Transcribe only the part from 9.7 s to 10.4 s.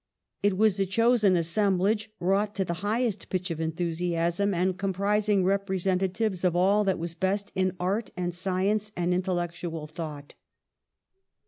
thought.